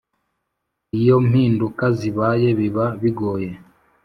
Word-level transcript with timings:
Iyo 0.99 1.15
mpinduka 1.27 1.85
zibaye 1.97 2.47
biba 2.59 2.85
bigoye 3.01 3.49